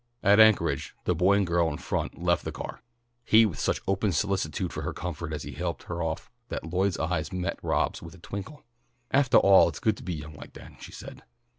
[0.23, 2.81] At Anchorage the boy and girl in front left the car,
[3.23, 6.97] he with such open solicitude for her comfort as he helped her off that Lloyd's
[6.97, 8.63] eyes met Rob's with a twinkle.
[9.13, 11.21] "Aftah all, it's good to be young like that," she said.